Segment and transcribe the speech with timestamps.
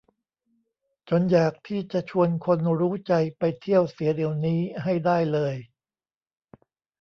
[1.09, 5.55] จนอยากที่จะชวนคนรู้ใจไปเที่ยวเสียเดี๋ยวนี้ให้ได้เลย